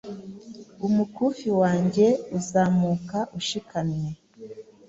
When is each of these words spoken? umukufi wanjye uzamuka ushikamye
umukufi 0.87 1.49
wanjye 1.61 2.07
uzamuka 2.37 3.17
ushikamye 3.39 4.09